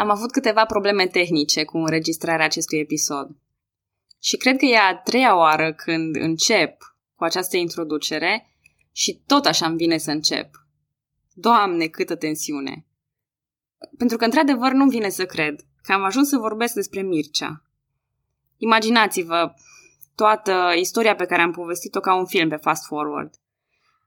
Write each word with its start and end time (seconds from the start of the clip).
Am 0.00 0.10
avut 0.10 0.30
câteva 0.30 0.64
probleme 0.64 1.06
tehnice 1.06 1.64
cu 1.64 1.78
înregistrarea 1.78 2.44
acestui 2.44 2.78
episod. 2.78 3.28
Și 4.20 4.36
cred 4.36 4.56
că 4.56 4.64
e 4.64 4.78
a 4.78 4.96
treia 4.96 5.36
oară 5.36 5.72
când 5.72 6.16
încep 6.16 6.96
cu 7.14 7.24
această 7.24 7.56
introducere 7.56 8.54
și 8.92 9.22
tot 9.26 9.46
așa 9.46 9.66
îmi 9.66 9.76
vine 9.76 9.98
să 9.98 10.10
încep. 10.10 10.48
Doamne, 11.32 11.86
câtă 11.86 12.16
tensiune! 12.16 12.86
Pentru 13.98 14.16
că, 14.16 14.24
într-adevăr, 14.24 14.72
nu 14.72 14.88
vine 14.88 15.08
să 15.08 15.26
cred 15.26 15.60
că 15.82 15.92
am 15.92 16.04
ajuns 16.04 16.28
să 16.28 16.36
vorbesc 16.36 16.74
despre 16.74 17.02
Mircea. 17.02 17.62
Imaginați-vă 18.56 19.54
toată 20.14 20.72
istoria 20.76 21.14
pe 21.14 21.26
care 21.26 21.42
am 21.42 21.52
povestit-o 21.52 22.00
ca 22.00 22.14
un 22.14 22.26
film 22.26 22.48
pe 22.48 22.56
Fast 22.56 22.86
Forward. 22.86 23.34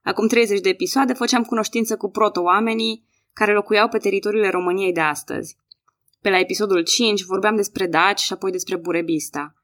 Acum 0.02 0.26
30 0.26 0.60
de 0.60 0.68
episoade 0.68 1.12
făceam 1.12 1.44
cunoștință 1.44 1.96
cu 1.96 2.10
proto-oamenii 2.10 3.04
care 3.32 3.52
locuiau 3.52 3.88
pe 3.88 3.98
teritoriile 3.98 4.48
României 4.48 4.92
de 4.92 5.00
astăzi. 5.00 5.56
Pe 6.24 6.30
la 6.30 6.38
episodul 6.38 6.82
5 6.82 7.24
vorbeam 7.24 7.56
despre 7.56 7.86
Daci 7.86 8.20
și 8.20 8.32
apoi 8.32 8.50
despre 8.50 8.76
Burebista. 8.76 9.54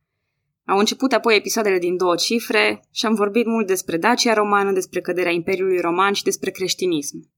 Au 0.67 0.79
început 0.79 1.13
apoi 1.13 1.37
episoadele 1.37 1.79
din 1.79 1.97
două 1.97 2.15
cifre 2.15 2.89
și 2.91 3.07
am 3.07 3.15
vorbit 3.15 3.47
mult 3.47 3.67
despre 3.67 3.97
Dacia 3.97 4.35
romană, 4.35 4.73
despre 4.73 5.01
căderea 5.01 5.33
Imperiului 5.33 5.81
Roman 5.81 6.13
și 6.13 6.23
despre 6.23 6.51
creștinism. 6.51 7.31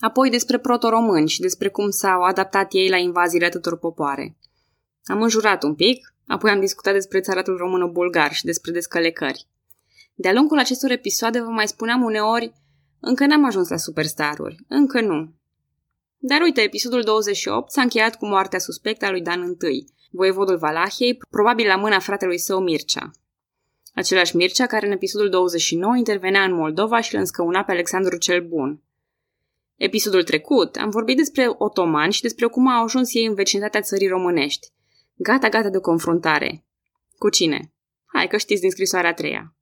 Apoi 0.00 0.30
despre 0.30 0.58
proto-români 0.58 1.28
și 1.28 1.40
despre 1.40 1.68
cum 1.68 1.90
s-au 1.90 2.22
adaptat 2.22 2.72
ei 2.72 2.88
la 2.88 2.96
invaziile 2.96 3.46
atâtor 3.46 3.78
popoare. 3.78 4.36
Am 5.04 5.22
înjurat 5.22 5.62
un 5.62 5.74
pic, 5.74 6.14
apoi 6.26 6.50
am 6.50 6.60
discutat 6.60 6.92
despre 6.92 7.20
țaratul 7.20 7.56
română-bulgar 7.56 8.32
și 8.32 8.44
despre 8.44 8.72
descălecări. 8.72 9.46
De-a 10.14 10.32
lungul 10.32 10.58
acestor 10.58 10.90
episoade 10.90 11.40
vă 11.40 11.50
mai 11.50 11.68
spuneam 11.68 12.02
uneori, 12.02 12.52
încă 13.00 13.26
n-am 13.26 13.44
ajuns 13.44 13.68
la 13.68 13.76
superstaruri, 13.76 14.64
încă 14.68 15.00
nu. 15.00 15.37
Dar 16.18 16.40
uite, 16.40 16.60
episodul 16.60 17.02
28 17.02 17.70
s-a 17.70 17.82
încheiat 17.82 18.16
cu 18.16 18.26
moartea 18.26 18.58
suspectă 18.58 19.04
a 19.04 19.10
lui 19.10 19.20
Dan 19.20 19.56
I, 19.70 19.84
voievodul 20.10 20.56
Valahiei, 20.56 21.18
probabil 21.30 21.66
la 21.66 21.76
mâna 21.76 21.98
fratelui 21.98 22.38
său 22.38 22.60
Mircea. 22.60 23.10
Același 23.94 24.36
Mircea 24.36 24.66
care 24.66 24.86
în 24.86 24.92
episodul 24.92 25.28
29 25.28 25.96
intervenea 25.96 26.42
în 26.42 26.54
Moldova 26.54 27.00
și 27.00 27.14
îl 27.14 27.20
înscăuna 27.20 27.64
pe 27.64 27.72
Alexandru 27.72 28.16
cel 28.16 28.46
Bun. 28.46 28.82
Episodul 29.76 30.22
trecut 30.22 30.76
am 30.76 30.90
vorbit 30.90 31.16
despre 31.16 31.54
otomani 31.58 32.12
și 32.12 32.22
despre 32.22 32.46
cum 32.46 32.68
au 32.68 32.84
ajuns 32.84 33.14
ei 33.14 33.24
în 33.24 33.34
vecinătatea 33.34 33.80
țării 33.80 34.08
românești. 34.08 34.68
Gata, 35.14 35.48
gata 35.48 35.68
de 35.68 35.78
confruntare. 35.78 36.64
Cu 37.18 37.28
cine? 37.28 37.72
Hai 38.06 38.26
că 38.26 38.36
știți 38.36 38.60
din 38.60 38.70
scrisoarea 38.70 39.10
a 39.10 39.14
treia. 39.14 39.57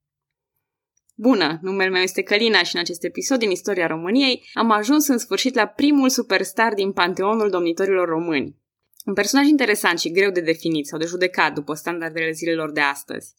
Bună, 1.19 1.59
numele 1.63 1.91
meu 1.91 2.03
este 2.03 2.23
Călina 2.23 2.63
și 2.63 2.75
în 2.75 2.81
acest 2.81 3.05
episod 3.05 3.39
din 3.39 3.51
istoria 3.51 3.87
României 3.87 4.45
am 4.55 4.71
ajuns 4.71 5.07
în 5.07 5.19
sfârșit 5.19 5.55
la 5.55 5.67
primul 5.67 6.09
superstar 6.09 6.75
din 6.75 6.93
panteonul 6.93 7.51
domnitorilor 7.51 8.09
români. 8.09 8.57
Un 9.05 9.15
personaj 9.15 9.47
interesant 9.47 9.99
și 9.99 10.11
greu 10.11 10.31
de 10.31 10.41
definit 10.41 10.87
sau 10.87 10.99
de 10.99 11.05
judecat 11.05 11.55
după 11.55 11.75
standardele 11.75 12.31
zilelor 12.31 12.73
de 12.73 12.81
astăzi. 12.81 13.35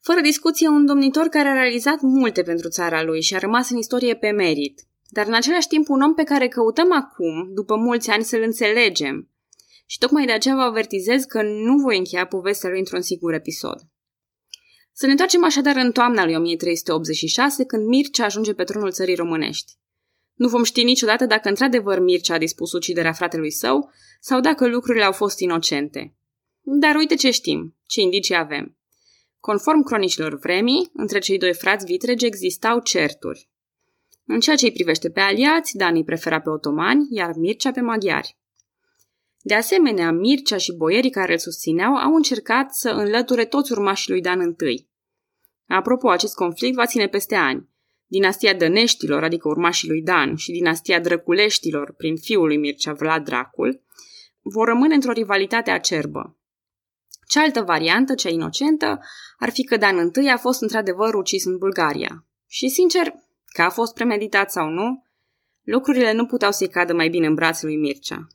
Fără 0.00 0.20
discuție, 0.20 0.68
un 0.68 0.86
domnitor 0.86 1.26
care 1.26 1.48
a 1.48 1.52
realizat 1.52 2.00
multe 2.00 2.42
pentru 2.42 2.68
țara 2.68 3.02
lui 3.02 3.22
și 3.22 3.34
a 3.34 3.38
rămas 3.38 3.70
în 3.70 3.76
istorie 3.76 4.16
pe 4.16 4.30
merit, 4.30 4.80
dar 5.08 5.26
în 5.26 5.34
același 5.34 5.68
timp 5.68 5.88
un 5.88 6.00
om 6.00 6.14
pe 6.14 6.24
care 6.24 6.48
căutăm 6.48 6.92
acum, 6.92 7.54
după 7.54 7.76
mulți 7.76 8.10
ani, 8.10 8.24
să-l 8.24 8.42
înțelegem. 8.42 9.30
Și 9.86 9.98
tocmai 9.98 10.26
de 10.26 10.32
aceea 10.32 10.54
vă 10.54 10.60
avertizez 10.60 11.24
că 11.24 11.42
nu 11.42 11.76
voi 11.76 11.98
încheia 11.98 12.26
povestea 12.26 12.68
lui 12.68 12.78
într-un 12.78 13.00
singur 13.00 13.32
episod. 13.32 13.78
Să 14.92 15.04
ne 15.04 15.10
întoarcem 15.10 15.44
așadar 15.44 15.76
în 15.76 15.92
toamna 15.92 16.24
lui 16.24 16.34
1386, 16.34 17.64
când 17.64 17.86
Mircea 17.86 18.24
ajunge 18.24 18.52
pe 18.54 18.64
tronul 18.64 18.90
țării 18.90 19.14
românești. 19.14 19.72
Nu 20.34 20.48
vom 20.48 20.62
ști 20.62 20.82
niciodată 20.82 21.26
dacă 21.26 21.48
într-adevăr 21.48 22.00
Mircea 22.00 22.34
a 22.34 22.38
dispus 22.38 22.72
uciderea 22.72 23.12
fratelui 23.12 23.50
său 23.50 23.90
sau 24.20 24.40
dacă 24.40 24.68
lucrurile 24.68 25.04
au 25.04 25.12
fost 25.12 25.38
inocente. 25.38 26.14
Dar 26.60 26.94
uite 26.94 27.14
ce 27.14 27.30
știm, 27.30 27.74
ce 27.86 28.00
indicii 28.00 28.36
avem. 28.36 28.76
Conform 29.40 29.82
cronicilor 29.82 30.38
vremii, 30.38 30.90
între 30.94 31.18
cei 31.18 31.38
doi 31.38 31.54
frați 31.54 31.84
vitregi 31.84 32.26
existau 32.26 32.80
certuri. 32.80 33.48
În 34.26 34.40
ceea 34.40 34.56
ce 34.56 34.64
îi 34.64 34.72
privește 34.72 35.10
pe 35.10 35.20
aliați, 35.20 35.76
Dan 35.76 35.94
îi 35.94 36.04
prefera 36.04 36.40
pe 36.40 36.50
otomani, 36.50 37.06
iar 37.10 37.32
Mircea 37.36 37.70
pe 37.70 37.80
maghiari. 37.80 38.36
De 39.44 39.54
asemenea, 39.54 40.12
Mircea 40.12 40.56
și 40.56 40.76
boierii 40.76 41.10
care 41.10 41.32
îl 41.32 41.38
susțineau 41.38 41.94
au 41.94 42.14
încercat 42.14 42.74
să 42.74 42.88
înlăture 42.88 43.44
toți 43.44 43.72
urmașii 43.72 44.12
lui 44.12 44.20
Dan 44.20 44.56
I. 44.70 44.88
Apropo, 45.66 46.10
acest 46.10 46.34
conflict 46.34 46.74
va 46.74 46.86
ține 46.86 47.06
peste 47.06 47.34
ani. 47.34 47.68
Dinastia 48.06 48.54
Dăneștilor, 48.54 49.22
adică 49.22 49.48
urmașii 49.48 49.88
lui 49.88 50.02
Dan, 50.02 50.36
și 50.36 50.52
dinastia 50.52 51.00
Drăculeștilor, 51.00 51.94
prin 51.96 52.16
fiul 52.16 52.46
lui 52.46 52.56
Mircea 52.56 52.92
Vlad 52.92 53.24
Dracul, 53.24 53.82
vor 54.40 54.68
rămâne 54.68 54.94
într-o 54.94 55.12
rivalitate 55.12 55.70
acerbă. 55.70 56.36
Cealaltă 57.28 57.62
variantă, 57.62 58.14
cea 58.14 58.28
inocentă, 58.28 59.00
ar 59.38 59.50
fi 59.50 59.64
că 59.64 59.76
Dan 59.76 60.10
I 60.22 60.28
a 60.28 60.36
fost 60.36 60.62
într-adevăr 60.62 61.14
ucis 61.14 61.44
în 61.44 61.58
Bulgaria. 61.58 62.26
Și, 62.46 62.68
sincer, 62.68 63.14
că 63.44 63.62
a 63.62 63.70
fost 63.70 63.94
premeditat 63.94 64.50
sau 64.50 64.68
nu, 64.68 65.06
lucrurile 65.62 66.12
nu 66.12 66.26
puteau 66.26 66.52
să-i 66.52 66.68
cadă 66.68 66.94
mai 66.94 67.08
bine 67.08 67.26
în 67.26 67.34
brațele 67.34 67.72
lui 67.72 67.80
Mircea. 67.80 68.26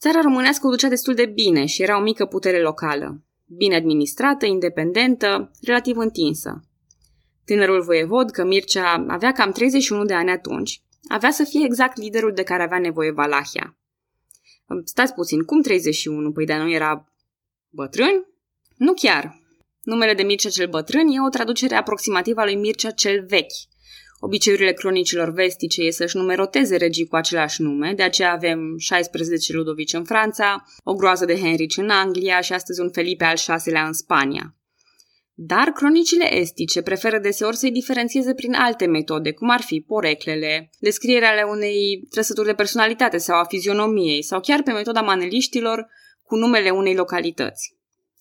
Țara 0.00 0.20
românească 0.20 0.66
o 0.66 0.70
ducea 0.70 0.88
destul 0.88 1.14
de 1.14 1.26
bine 1.26 1.64
și 1.64 1.82
era 1.82 1.98
o 1.98 2.02
mică 2.02 2.26
putere 2.26 2.60
locală, 2.60 3.24
bine 3.46 3.76
administrată, 3.76 4.46
independentă, 4.46 5.50
relativ 5.62 5.96
întinsă. 5.96 6.64
Tânărul 7.44 7.82
voievod, 7.82 8.30
că 8.30 8.44
Mircea 8.44 9.04
avea 9.08 9.32
cam 9.32 9.52
31 9.52 10.04
de 10.04 10.14
ani 10.14 10.30
atunci, 10.30 10.82
avea 11.08 11.30
să 11.30 11.44
fie 11.44 11.64
exact 11.64 11.96
liderul 11.96 12.32
de 12.32 12.42
care 12.42 12.62
avea 12.62 12.78
nevoie 12.78 13.10
Valahia. 13.10 13.78
Stați 14.84 15.14
puțin, 15.14 15.42
cum 15.42 15.62
31? 15.62 16.32
Păi 16.32 16.46
de 16.46 16.54
nu 16.54 16.70
era 16.70 17.12
bătrân? 17.68 18.26
Nu 18.76 18.92
chiar. 18.92 19.40
Numele 19.82 20.14
de 20.14 20.22
Mircea 20.22 20.48
cel 20.48 20.68
bătrân 20.68 21.08
e 21.08 21.22
o 21.26 21.28
traducere 21.28 21.74
aproximativă 21.74 22.40
a 22.40 22.44
lui 22.44 22.56
Mircea 22.56 22.90
cel 22.90 23.24
vechi, 23.26 23.54
Obiceiurile 24.20 24.72
cronicilor 24.72 25.30
vestice 25.30 25.82
e 25.82 25.90
să-și 25.90 26.16
numeroteze 26.16 26.76
regii 26.76 27.06
cu 27.06 27.16
același 27.16 27.62
nume, 27.62 27.92
de 27.96 28.02
aceea 28.02 28.32
avem 28.32 28.74
16 28.78 29.52
Ludovici 29.52 29.92
în 29.92 30.04
Franța, 30.04 30.64
o 30.84 30.94
groază 30.94 31.24
de 31.24 31.36
Henrici 31.36 31.76
în 31.76 31.90
Anglia 31.90 32.40
și 32.40 32.52
astăzi 32.52 32.80
un 32.80 32.90
Felipe 32.90 33.24
al 33.24 33.36
VI-lea 33.46 33.86
în 33.86 33.92
Spania. 33.92 34.52
Dar 35.34 35.68
cronicile 35.68 36.36
estice 36.36 36.82
preferă 36.82 37.18
deseori 37.18 37.56
să-i 37.56 37.70
diferențieze 37.70 38.34
prin 38.34 38.54
alte 38.54 38.86
metode, 38.86 39.32
cum 39.32 39.50
ar 39.50 39.60
fi 39.60 39.80
poreclele, 39.80 40.70
descrierea 40.78 41.30
ale 41.30 41.42
unei 41.42 42.06
trăsături 42.10 42.46
de 42.46 42.54
personalitate 42.54 43.18
sau 43.18 43.38
a 43.38 43.44
fizionomiei, 43.44 44.22
sau 44.22 44.40
chiar 44.40 44.62
pe 44.62 44.72
metoda 44.72 45.00
maneliștilor 45.00 45.86
cu 46.22 46.36
numele 46.36 46.70
unei 46.70 46.94
localități. 46.94 47.76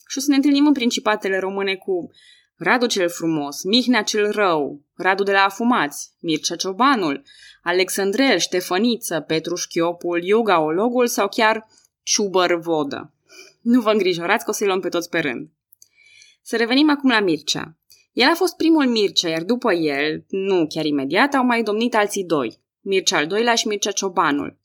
Și 0.08 0.18
o 0.18 0.22
să 0.22 0.30
ne 0.30 0.36
întâlnim 0.36 0.66
în 0.66 0.74
principatele 0.74 1.40
române 1.40 1.76
cu 1.76 2.12
Radu 2.58 2.86
cel 2.86 3.10
frumos, 3.10 3.64
Mihnea 3.64 4.04
cel 4.04 4.32
rău, 4.32 4.82
Radu 4.96 5.24
de 5.24 5.32
la 5.32 5.44
Afumați, 5.44 6.12
Mircea 6.20 6.56
Ciobanul, 6.56 7.24
Alexandrel, 7.64 8.38
Ștefăniță, 8.38 9.20
Petru 9.20 9.56
Șchiopul, 9.56 10.24
Ologul 10.46 11.08
sau 11.08 11.28
chiar 11.28 11.68
Ciubăr 12.04 12.60
Vodă. 12.60 13.14
Nu 13.62 13.82
vă 13.82 13.92
îngrijorați 13.92 14.44
că 14.44 14.50
o 14.50 14.54
să-i 14.54 14.68
luăm 14.68 14.80
pe 14.80 14.90
toți 14.90 15.10
pe 15.10 15.20
rând. 15.20 15.50
Să 16.42 16.56
revenim 16.56 16.90
acum 16.90 17.10
la 17.10 17.20
Mircea. 17.20 17.78
El 18.14 18.30
a 18.30 18.36
fost 18.36 18.56
primul 18.56 18.88
Mircea, 18.88 19.30
iar 19.30 19.44
după 19.44 19.74
el, 19.74 20.26
nu 20.30 20.68
chiar 20.68 20.86
imediat, 20.86 21.34
au 21.34 21.44
mai 21.44 21.64
domnit 21.64 21.96
alții 21.96 22.24
doi, 22.24 22.60
Mircea 22.82 23.18
al 23.18 23.28
doilea 23.28 23.56
și 23.56 23.68
Mircea 23.68 23.92
Ciobanul. 23.92 24.58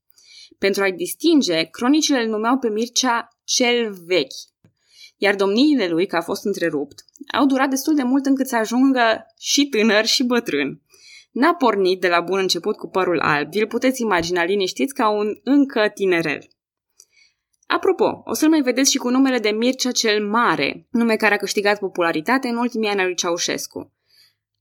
Pentru 0.59 0.83
a-i 0.83 0.93
distinge, 0.93 1.63
cronicile 1.63 2.23
îl 2.23 2.29
numeau 2.29 2.59
pe 2.59 2.69
Mircea 2.71 3.29
cel 3.45 3.93
vechi, 4.07 4.52
iar 5.23 5.35
domniile 5.35 5.89
lui, 5.89 6.07
că 6.07 6.17
a 6.17 6.21
fost 6.21 6.45
întrerupt, 6.45 7.05
au 7.39 7.47
durat 7.47 7.71
destul 7.71 7.95
de 7.95 8.03
mult 8.03 8.27
încât 8.27 8.47
să 8.47 8.57
ajungă 8.57 9.27
și 9.39 9.69
tânăr 9.69 10.05
și 10.05 10.25
bătrân. 10.25 10.83
N-a 11.33 11.55
pornit 11.55 12.01
de 12.01 12.09
la 12.09 12.21
bun 12.21 12.39
început 12.39 12.77
cu 12.77 12.89
părul 12.89 13.21
alb, 13.21 13.51
vi-l 13.51 13.67
puteți 13.67 14.03
imagina 14.03 14.45
liniștiți 14.45 14.95
ca 14.95 15.09
un 15.09 15.27
încă 15.43 15.91
tinerel. 15.95 16.49
Apropo, 17.67 18.23
o 18.25 18.35
să-l 18.35 18.49
mai 18.49 18.61
vedeți 18.61 18.91
și 18.91 18.99
cu 18.99 19.09
numele 19.09 19.39
de 19.39 19.51
Mircea 19.51 19.91
cel 19.91 20.27
Mare, 20.27 20.87
nume 20.91 21.17
care 21.17 21.35
a 21.35 21.37
câștigat 21.37 21.79
popularitate 21.79 22.49
în 22.49 22.57
ultimii 22.57 22.89
ani 22.89 23.01
al 23.01 23.07
lui 23.07 23.17
Ceaușescu. 23.17 23.93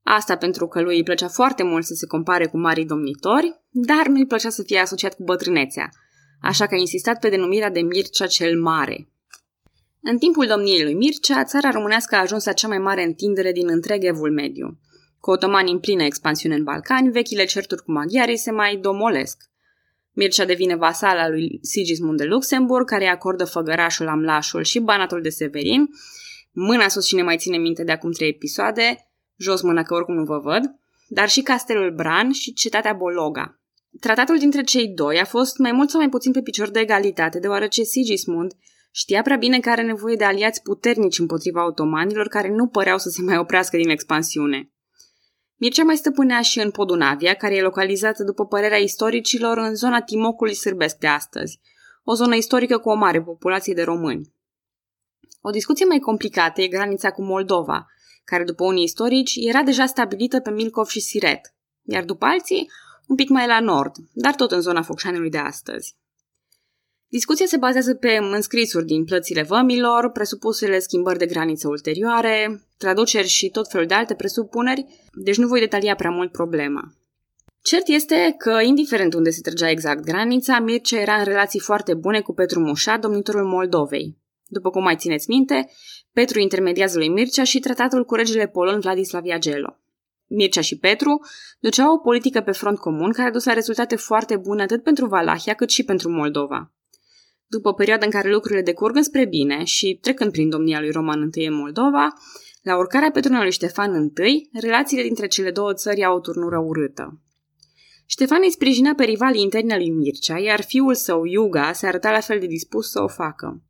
Asta 0.04 0.38
pentru 0.38 0.68
că 0.68 0.82
lui 0.82 0.96
îi 0.96 1.04
plăcea 1.04 1.28
foarte 1.28 1.64
mult 1.64 1.86
să 1.86 1.94
se 1.94 2.08
compare 2.08 2.48
cu 2.48 2.58
marii 2.58 2.86
domnitori, 2.86 3.62
dar 3.70 4.08
nu 4.08 4.16
îi 4.16 4.28
plăcea 4.28 4.50
să 4.50 4.64
fie 4.64 4.80
asociat 4.80 5.16
cu 5.16 5.24
bătrânețea, 5.24 5.90
așa 6.42 6.68
că 6.68 6.76
a 6.76 6.78
insistat 6.78 7.20
pe 7.20 7.30
denumirea 7.30 7.70
de 7.70 7.82
Mircea 7.82 8.26
cel 8.26 8.62
Mare. 8.62 9.11
În 10.04 10.18
timpul 10.18 10.48
domniei 10.48 10.84
lui 10.84 10.94
Mircea, 10.94 11.44
țara 11.44 11.70
românească 11.70 12.16
a 12.16 12.20
ajuns 12.20 12.46
la 12.46 12.54
cea 12.54 12.68
mai 12.68 12.78
mare 12.78 13.04
întindere 13.04 13.52
din 13.52 13.70
întreg 13.70 14.04
evul 14.04 14.32
mediu. 14.32 14.80
Cu 15.20 15.32
otomani 15.32 15.72
în 15.72 15.80
plină 15.80 16.04
expansiune 16.04 16.56
în 16.56 16.64
Balcani, 16.64 17.12
vechile 17.12 17.46
certuri 17.46 17.84
cu 17.84 17.92
maghiarii 17.92 18.38
se 18.38 18.52
mai 18.52 18.76
domolesc. 18.76 19.38
Mircea 20.14 20.46
devine 20.46 20.76
vasal 20.76 21.18
al 21.18 21.32
lui 21.32 21.60
Sigismund 21.62 22.18
de 22.18 22.24
Luxemburg, 22.24 22.88
care 22.88 23.04
îi 23.04 23.10
acordă 23.10 23.46
făgărașul 23.46 24.08
Amlașul 24.08 24.64
și 24.64 24.80
banatul 24.80 25.22
de 25.22 25.30
Severin. 25.30 25.90
Mâna 26.52 26.88
sus 26.88 27.06
cine 27.06 27.22
mai 27.22 27.38
ține 27.38 27.58
minte 27.58 27.84
de 27.84 27.92
acum 27.92 28.12
trei 28.12 28.30
episoade, 28.30 29.12
jos 29.38 29.62
mâna 29.62 29.84
că 29.84 29.94
oricum 29.94 30.16
nu 30.16 30.24
vă 30.24 30.40
văd, 30.40 30.62
dar 31.08 31.30
și 31.30 31.42
castelul 31.42 31.92
Bran 31.92 32.32
și 32.32 32.54
cetatea 32.54 32.94
Bologa. 32.94 33.60
Tratatul 34.00 34.38
dintre 34.38 34.64
cei 34.64 34.88
doi 34.88 35.20
a 35.20 35.26
fost 35.26 35.58
mai 35.58 35.72
mult 35.72 35.90
sau 35.90 36.00
mai 36.00 36.10
puțin 36.10 36.32
pe 36.32 36.42
picior 36.42 36.70
de 36.70 36.80
egalitate, 36.80 37.40
deoarece 37.40 37.84
Sigismund 37.84 38.54
știa 38.92 39.22
prea 39.22 39.38
bine 39.38 39.60
că 39.60 39.70
are 39.70 39.82
nevoie 39.82 40.16
de 40.16 40.24
aliați 40.24 40.62
puternici 40.62 41.20
împotriva 41.20 41.66
otomanilor 41.66 42.28
care 42.28 42.50
nu 42.50 42.68
păreau 42.68 42.98
să 42.98 43.10
se 43.10 43.22
mai 43.22 43.38
oprească 43.38 43.78
din 43.78 43.90
expansiune. 43.90 44.72
Mircea 45.56 45.84
mai 45.84 45.96
stăpânea 45.96 46.42
și 46.42 46.60
în 46.60 46.72
Podunavia, 46.72 47.34
care 47.34 47.56
e 47.56 47.62
localizată, 47.62 48.24
după 48.24 48.46
părerea 48.46 48.78
istoricilor, 48.78 49.58
în 49.58 49.76
zona 49.76 50.02
Timocului 50.02 50.54
sârbesc 50.54 50.98
de 50.98 51.08
astăzi, 51.08 51.60
o 52.04 52.14
zonă 52.14 52.36
istorică 52.36 52.78
cu 52.78 52.90
o 52.90 52.94
mare 52.96 53.22
populație 53.22 53.74
de 53.74 53.84
români. 53.84 54.34
O 55.42 55.50
discuție 55.50 55.86
mai 55.86 56.00
complicată 56.00 56.62
e 56.62 56.68
granița 56.68 57.12
cu 57.12 57.24
Moldova, 57.24 57.86
care, 58.24 58.44
după 58.44 58.64
unii 58.64 58.84
istorici, 58.84 59.36
era 59.36 59.62
deja 59.62 59.86
stabilită 59.86 60.40
pe 60.40 60.52
Milcov 60.52 60.88
și 60.88 61.00
Siret, 61.00 61.54
iar 61.82 62.04
după 62.04 62.26
alții, 62.26 62.70
un 63.08 63.16
pic 63.16 63.30
mai 63.30 63.48
la 63.48 63.60
nord, 63.60 63.96
dar 64.14 64.36
tot 64.36 64.52
în 64.52 64.62
zona 64.62 64.82
Focșanului 64.82 65.30
de 65.30 65.38
astăzi. 65.38 65.96
Discuția 67.18 67.46
se 67.46 67.58
bazează 67.58 67.94
pe 67.94 68.18
înscrisuri 68.32 68.86
din 68.86 69.04
plățile 69.04 69.42
vămilor, 69.44 70.12
presupusele 70.12 70.80
schimbări 70.80 71.18
de 71.18 71.26
graniță 71.26 71.68
ulterioare, 71.68 72.64
traduceri 72.78 73.28
și 73.28 73.50
tot 73.50 73.70
felul 73.70 73.88
de 73.88 73.94
alte 73.94 74.14
presupuneri, 74.14 74.86
deci 75.14 75.38
nu 75.38 75.48
voi 75.48 75.60
detalia 75.60 75.96
prea 75.96 76.10
mult 76.10 76.32
problema. 76.32 76.94
Cert 77.62 77.88
este 77.88 78.36
că, 78.38 78.60
indiferent 78.62 79.14
unde 79.14 79.30
se 79.30 79.42
trăgea 79.42 79.70
exact 79.70 80.04
granița, 80.04 80.60
Mircea 80.60 81.00
era 81.00 81.14
în 81.16 81.24
relații 81.24 81.60
foarte 81.60 81.94
bune 81.94 82.22
cu 82.22 82.34
Petru 82.34 82.60
Mușa, 82.60 82.98
domnitorul 82.98 83.46
Moldovei. 83.46 84.18
După 84.48 84.70
cum 84.70 84.84
mai 84.84 84.96
țineți 84.96 85.30
minte, 85.30 85.70
Petru 86.14 86.40
intermediază 86.40 86.98
lui 86.98 87.10
Mircea 87.10 87.44
și 87.44 87.60
tratatul 87.60 88.06
cu 88.06 88.16
regele 88.16 88.48
polon 88.48 88.80
Vladislav 88.80 89.26
Iagelo. 89.26 89.80
Mircea 90.28 90.62
și 90.62 90.78
Petru 90.78 91.20
duceau 91.60 91.94
o 91.94 91.98
politică 91.98 92.42
pe 92.42 92.52
front 92.52 92.78
comun 92.78 93.12
care 93.12 93.28
a 93.28 93.32
dus 93.32 93.46
la 93.46 93.54
rezultate 93.54 93.96
foarte 93.96 94.38
bune 94.38 94.62
atât 94.62 94.84
pentru 94.84 95.06
Valahia 95.06 95.54
cât 95.54 95.70
și 95.70 95.84
pentru 95.84 96.10
Moldova. 96.10 96.72
După 97.56 97.74
perioada 97.74 98.06
în 98.06 98.12
care 98.12 98.32
lucrurile 98.32 98.62
decurg 98.62 98.98
spre 99.02 99.26
bine 99.26 99.64
și 99.64 99.98
trecând 100.02 100.32
prin 100.32 100.50
domnia 100.50 100.80
lui 100.80 100.92
Roman 100.92 101.30
I 101.34 101.46
în 101.46 101.54
Moldova, 101.54 102.14
la 102.62 102.78
urcarea 102.78 103.12
pe 103.12 103.20
lui 103.30 103.52
Ștefan 103.52 104.12
I, 104.26 104.50
relațiile 104.54 105.04
dintre 105.04 105.28
cele 105.28 105.52
două 105.52 105.74
țări 105.74 106.04
au 106.04 106.16
o 106.16 106.20
turnură 106.20 106.58
urâtă. 106.58 107.22
Ștefan 108.06 108.40
îi 108.44 108.52
sprijinea 108.52 108.94
pe 108.96 109.04
rivalii 109.04 109.42
interni 109.42 109.76
lui 109.76 109.90
Mircea, 109.90 110.40
iar 110.40 110.62
fiul 110.62 110.96
său, 110.96 111.26
Iuga, 111.26 111.74
se 111.74 111.88
arăta 111.88 112.12
la 112.12 112.20
fel 112.20 112.40
de 112.40 112.46
dispus 112.46 112.90
să 112.90 113.02
o 113.02 113.08
facă. 113.08 113.62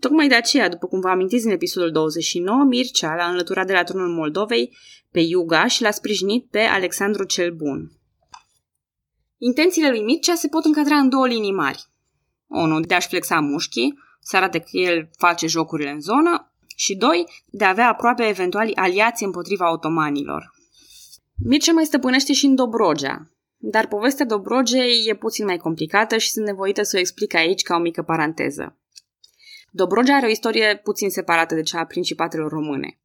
Tocmai 0.00 0.28
de 0.28 0.34
aceea, 0.34 0.68
după 0.68 0.86
cum 0.86 1.00
vă 1.00 1.08
amintiți 1.08 1.46
în 1.46 1.52
episodul 1.52 1.90
29, 1.90 2.64
Mircea 2.64 3.14
l-a 3.14 3.28
înlăturat 3.28 3.66
de 3.66 3.72
la 3.72 3.84
turnul 3.84 4.08
Moldovei 4.08 4.76
pe 5.10 5.20
Iuga 5.20 5.66
și 5.66 5.82
l-a 5.82 5.90
sprijinit 5.90 6.46
pe 6.50 6.60
Alexandru 6.60 7.24
cel 7.24 7.54
Bun. 7.54 7.90
Intențiile 9.38 9.90
lui 9.90 10.02
Mircea 10.02 10.34
se 10.34 10.48
pot 10.48 10.64
încadra 10.64 10.96
în 10.96 11.08
două 11.08 11.26
linii 11.26 11.52
mari. 11.52 11.94
Unu, 12.46 12.80
de 12.80 12.94
a-și 12.94 13.08
flexa 13.08 13.40
mușchii, 13.40 13.98
să 14.20 14.36
arate 14.36 14.58
că 14.58 14.68
el 14.70 15.10
face 15.16 15.46
jocurile 15.46 15.90
în 15.90 16.00
zonă, 16.00 16.50
și 16.76 16.94
doi, 16.96 17.44
de 17.46 17.64
a 17.64 17.68
avea 17.68 17.88
aproape 17.88 18.28
eventuali 18.28 18.74
aliați 18.74 19.24
împotriva 19.24 19.72
otomanilor. 19.72 20.54
Mircea 21.44 21.72
mai 21.72 21.84
stăpânește 21.84 22.32
și 22.32 22.46
în 22.46 22.54
Dobrogea, 22.54 23.30
dar 23.56 23.86
povestea 23.86 24.26
Dobrogei 24.26 25.04
e 25.08 25.14
puțin 25.14 25.44
mai 25.44 25.56
complicată 25.56 26.16
și 26.16 26.30
sunt 26.30 26.46
nevoită 26.46 26.82
să 26.82 26.96
o 26.96 26.98
explic 26.98 27.34
aici 27.34 27.62
ca 27.62 27.76
o 27.76 27.78
mică 27.78 28.02
paranteză. 28.02 28.76
Dobrogea 29.70 30.16
are 30.16 30.26
o 30.26 30.30
istorie 30.30 30.80
puțin 30.82 31.10
separată 31.10 31.54
de 31.54 31.62
cea 31.62 31.80
a 31.80 31.84
principatelor 31.84 32.50
române. 32.50 32.98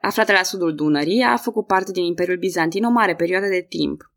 Aflată 0.00 0.32
la 0.32 0.42
sudul 0.42 0.74
Dunării, 0.74 1.22
a 1.22 1.36
făcut 1.36 1.66
parte 1.66 1.92
din 1.92 2.04
Imperiul 2.04 2.38
Bizantin 2.38 2.84
o 2.84 2.90
mare 2.90 3.14
perioadă 3.14 3.46
de 3.46 3.66
timp. 3.68 4.12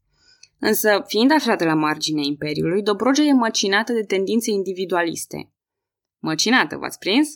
Însă, 0.59 1.03
fiind 1.07 1.31
aflată 1.31 1.65
la 1.65 1.73
marginea 1.73 2.23
Imperiului, 2.25 2.81
Dobrogea 2.81 3.23
e 3.23 3.31
măcinată 3.31 3.93
de 3.93 4.03
tendințe 4.03 4.51
individualiste. 4.51 5.51
Măcinată, 6.19 6.77
v-ați 6.77 6.97
prins? 6.97 7.29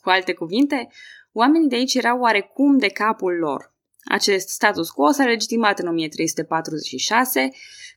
Cu 0.00 0.08
alte 0.08 0.32
cuvinte, 0.32 0.88
oamenii 1.32 1.68
de 1.68 1.74
aici 1.74 1.94
erau 1.94 2.20
oarecum 2.20 2.78
de 2.78 2.86
capul 2.86 3.32
lor. 3.32 3.74
Acest 4.04 4.48
status 4.48 4.90
quo 4.90 5.10
s-a 5.10 5.24
legitimat 5.24 5.78
în 5.78 5.88
1346, 5.88 7.50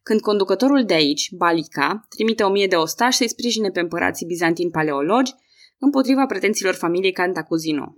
când 0.04 0.19
conducătorul 0.19 0.86
de 0.86 0.94
aici, 0.94 1.31
Balica, 1.31 2.06
trimite 2.10 2.44
o 2.44 2.50
mie 2.50 2.68
de 2.68 2.75
ostași 2.75 3.18
să-i 3.18 3.30
sprijine 3.30 3.69
pe 3.69 3.80
împărații 3.80 4.25
bizantini 4.25 4.72
paleologi 4.72 5.33
împotriva 5.80 6.25
pretențiilor 6.25 6.74
familiei 6.74 7.12
Cantacuzino. 7.12 7.95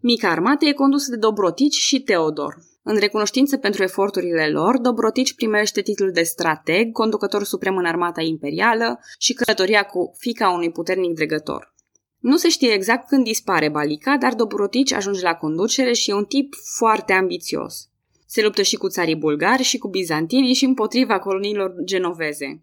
Mica 0.00 0.30
armată 0.30 0.64
e 0.64 0.72
condusă 0.72 1.10
de 1.10 1.16
Dobrotici 1.16 1.74
și 1.74 2.02
Teodor. 2.02 2.54
În 2.90 2.96
recunoștință 2.96 3.56
pentru 3.56 3.82
eforturile 3.82 4.48
lor, 4.50 4.78
Dobrotici 4.78 5.34
primește 5.34 5.82
titlul 5.82 6.10
de 6.10 6.22
strateg, 6.22 6.92
conducător 6.92 7.44
suprem 7.44 7.76
în 7.76 7.84
armata 7.84 8.22
imperială 8.22 9.00
și 9.18 9.32
călătoria 9.32 9.82
cu 9.82 10.14
fica 10.18 10.50
unui 10.50 10.70
puternic 10.70 11.14
dregător. 11.14 11.74
Nu 12.18 12.36
se 12.36 12.48
știe 12.48 12.72
exact 12.72 13.08
când 13.08 13.24
dispare 13.24 13.68
Balica, 13.68 14.16
dar 14.16 14.34
Dobrotici 14.34 14.92
ajunge 14.92 15.22
la 15.22 15.34
conducere 15.34 15.92
și 15.92 16.10
e 16.10 16.14
un 16.14 16.24
tip 16.24 16.54
foarte 16.76 17.12
ambițios. 17.12 17.88
Se 18.26 18.42
luptă 18.42 18.62
și 18.62 18.76
cu 18.76 18.88
țarii 18.88 19.16
bulgari 19.16 19.62
și 19.62 19.78
cu 19.78 19.88
bizantinii 19.88 20.54
și 20.54 20.64
împotriva 20.64 21.18
coloniilor 21.18 21.74
genoveze. 21.84 22.62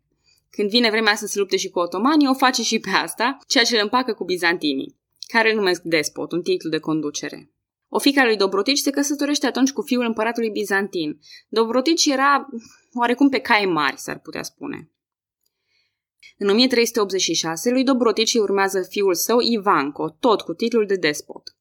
Când 0.50 0.70
vine 0.70 0.90
vremea 0.90 1.16
să 1.16 1.26
se 1.26 1.40
lupte 1.40 1.58
și 1.58 1.70
cu 1.70 1.80
otomanii, 1.80 2.28
o 2.28 2.34
face 2.34 2.64
și 2.64 2.80
pe 2.80 2.90
asta, 2.90 3.38
ceea 3.48 3.64
ce 3.64 3.76
îl 3.76 3.82
împacă 3.84 4.14
cu 4.14 4.24
bizantinii, 4.24 4.96
care 5.28 5.50
îl 5.50 5.56
numesc 5.56 5.82
despot, 5.82 6.32
un 6.32 6.42
titlu 6.42 6.70
de 6.70 6.80
conducere. 6.80 7.50
O 7.96 8.00
fica 8.00 8.26
lui 8.26 8.38
Dobrotici 8.38 8.78
se 8.78 8.90
căsătorește 8.90 9.46
atunci 9.46 9.72
cu 9.72 9.82
fiul 9.82 10.06
împăratului 10.06 10.50
bizantin. 10.50 11.20
Dobrotici 11.48 12.06
era 12.06 12.48
oarecum 12.94 13.30
pe 13.30 13.40
cai 13.40 13.66
mari, 13.66 14.00
s-ar 14.00 14.20
putea 14.20 14.44
spune. 14.44 14.92
În 16.38 16.50
1386 16.50 17.70
lui 17.70 17.84
Dobrotici 17.84 18.34
urmează 18.34 18.82
fiul 18.82 19.14
său 19.14 19.40
Ivanco, 19.40 20.10
tot 20.10 20.42
cu 20.42 20.54
titlul 20.54 20.86
de 20.86 20.96
despot. 20.96 21.56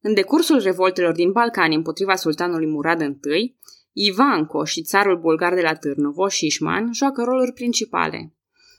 În 0.00 0.14
decursul 0.14 0.60
revoltelor 0.60 1.12
din 1.12 1.32
Balcani 1.32 1.74
împotriva 1.74 2.14
sultanului 2.14 2.66
Murad 2.66 3.00
I, 3.00 3.56
Ivanco 3.92 4.64
și 4.64 4.82
țarul 4.82 5.18
bulgar 5.18 5.54
de 5.54 5.60
la 5.60 5.74
Târnovo, 5.74 6.28
Șișman, 6.28 6.92
joacă 6.92 7.22
roluri 7.22 7.52
principale. 7.52 8.34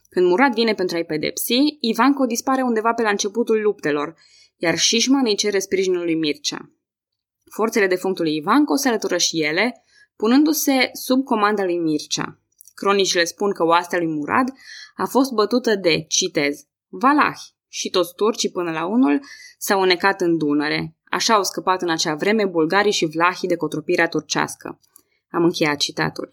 Când 0.10 0.28
Murad 0.28 0.54
vine 0.54 0.74
pentru 0.74 0.96
a-i 0.96 1.06
pedepsi, 1.06 1.78
Ivanco 1.80 2.26
dispare 2.26 2.62
undeva 2.62 2.94
pe 2.94 3.02
la 3.02 3.10
începutul 3.10 3.62
luptelor, 3.62 4.16
iar 4.58 4.78
Șișman 4.78 5.26
îi 5.26 5.36
cere 5.36 5.60
sprijinul 5.60 6.04
lui 6.04 6.16
Mircea. 6.16 6.72
Forțele 7.54 7.88
defunctului 7.88 8.36
Ivanco 8.36 8.76
se 8.76 8.88
alătură 8.88 9.18
și 9.18 9.42
ele, 9.42 9.84
punându-se 10.16 10.90
sub 10.94 11.24
comanda 11.24 11.64
lui 11.64 11.78
Mircea. 11.78 12.40
Cronicile 12.74 13.24
spun 13.24 13.52
că 13.52 13.64
oastea 13.64 13.98
lui 13.98 14.08
Murad 14.08 14.54
a 14.96 15.06
fost 15.06 15.32
bătută 15.32 15.76
de, 15.76 16.06
citez, 16.08 16.66
valahi 16.88 17.54
și 17.68 17.90
toți 17.90 18.14
turcii 18.16 18.52
până 18.52 18.72
la 18.72 18.86
unul 18.86 19.20
s-au 19.58 19.82
unecat 19.82 20.22
în 20.22 20.38
Dunăre. 20.38 20.96
Așa 21.04 21.34
au 21.34 21.44
scăpat 21.44 21.82
în 21.82 21.90
acea 21.90 22.16
vreme 22.16 22.46
bulgarii 22.46 22.92
și 22.92 23.06
vlahii 23.06 23.48
de 23.48 23.56
cotropirea 23.56 24.08
turcească. 24.08 24.80
Am 25.30 25.44
încheiat 25.44 25.78
citatul. 25.78 26.30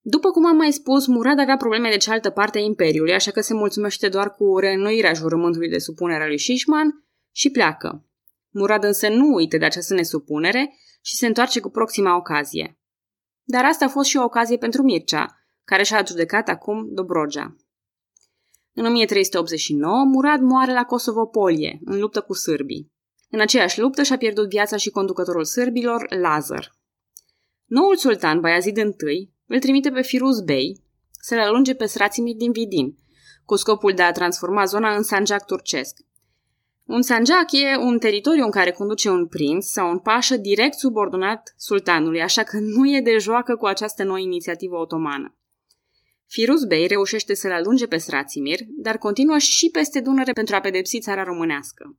După 0.00 0.30
cum 0.30 0.46
am 0.46 0.56
mai 0.56 0.72
spus, 0.72 1.06
Murad 1.06 1.38
avea 1.38 1.56
probleme 1.56 1.90
de 1.90 1.96
cealaltă 1.96 2.30
parte 2.30 2.58
a 2.58 2.62
Imperiului, 2.62 3.14
așa 3.14 3.30
că 3.30 3.40
se 3.40 3.54
mulțumește 3.54 4.08
doar 4.08 4.30
cu 4.30 4.58
reînnoirea 4.58 5.12
jurământului 5.12 5.68
de 5.68 5.78
supunere 5.78 6.22
a 6.22 6.26
lui 6.26 6.38
Shishman 6.38 7.04
și 7.32 7.50
pleacă. 7.50 8.04
Murad 8.50 8.84
însă 8.84 9.08
nu 9.08 9.34
uită 9.34 9.56
de 9.56 9.64
această 9.64 9.94
nesupunere 9.94 10.74
și 11.02 11.16
se 11.16 11.26
întoarce 11.26 11.60
cu 11.60 11.70
proxima 11.70 12.16
ocazie. 12.16 12.78
Dar 13.42 13.64
asta 13.64 13.84
a 13.84 13.88
fost 13.88 14.08
și 14.08 14.16
o 14.16 14.22
ocazie 14.22 14.56
pentru 14.56 14.82
Mircea, 14.82 15.26
care 15.64 15.82
și-a 15.82 15.98
adjudecat 15.98 16.48
acum 16.48 16.88
Dobrogea. 16.94 17.56
În 18.72 18.84
1389, 18.84 20.04
Murad 20.04 20.40
moare 20.40 20.72
la 20.72 20.84
Kosovo-Polie, 20.84 21.78
în 21.84 21.98
luptă 21.98 22.20
cu 22.20 22.34
sârbii. 22.34 22.92
În 23.30 23.40
aceeași 23.40 23.80
luptă 23.80 24.02
și-a 24.02 24.16
pierdut 24.16 24.48
viața 24.48 24.76
și 24.76 24.90
conducătorul 24.90 25.44
sârbilor, 25.44 26.14
Lazar. 26.14 26.78
Noul 27.64 27.96
sultan, 27.96 28.40
Bayazid 28.40 28.76
I, 28.76 29.30
îl 29.46 29.58
trimite 29.58 29.90
pe 29.90 30.02
Firuz 30.02 30.40
Bey 30.40 30.82
să 31.10 31.34
le 31.34 31.40
alunge 31.40 31.74
pe 31.74 31.86
srațimii 31.86 32.34
din 32.34 32.52
Vidin, 32.52 32.96
cu 33.44 33.56
scopul 33.56 33.92
de 33.92 34.02
a 34.02 34.12
transforma 34.12 34.64
zona 34.64 34.96
în 34.96 35.02
sanjac 35.02 35.44
turcesc. 35.44 35.96
Un 36.90 37.02
sanjac 37.02 37.52
e 37.52 37.76
un 37.76 37.98
teritoriu 37.98 38.44
în 38.44 38.50
care 38.50 38.70
conduce 38.70 39.08
un 39.10 39.26
prinț 39.26 39.66
sau 39.66 39.90
un 39.90 39.98
pașă 39.98 40.36
direct 40.36 40.78
subordonat 40.78 41.54
sultanului, 41.56 42.22
așa 42.22 42.42
că 42.42 42.58
nu 42.60 42.90
e 42.96 43.00
de 43.00 43.18
joacă 43.18 43.56
cu 43.56 43.66
această 43.66 44.04
nouă 44.04 44.18
inițiativă 44.18 44.76
otomană. 44.76 45.36
Firuz 46.26 46.64
Bey 46.64 46.86
reușește 46.86 47.34
să-l 47.34 47.52
alunge 47.52 47.86
pe 47.86 47.96
Srațimir, 47.96 48.58
dar 48.68 48.98
continuă 48.98 49.38
și 49.38 49.68
peste 49.70 50.00
Dunăre 50.00 50.32
pentru 50.32 50.54
a 50.54 50.60
pedepsi 50.60 51.00
țara 51.00 51.22
românească. 51.22 51.98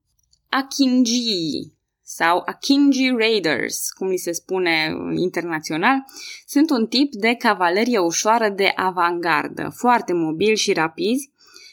Akinji 0.50 1.74
sau 2.04 2.44
Akinji 2.46 3.14
Raiders, 3.18 3.90
cum 3.90 4.08
li 4.08 4.18
se 4.18 4.32
spune 4.32 4.94
internațional, 5.16 6.04
sunt 6.46 6.70
un 6.70 6.88
tip 6.88 7.14
de 7.14 7.34
cavalerie 7.34 8.00
ușoară 8.00 8.50
de 8.50 8.72
avangardă, 8.76 9.74
foarte 9.76 10.14
mobili 10.14 10.58
și 10.58 10.74
rapizi, 10.74 11.32